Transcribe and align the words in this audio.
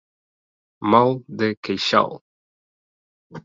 Mal 0.93 1.13
de 1.43 1.51
queixal. 1.69 2.19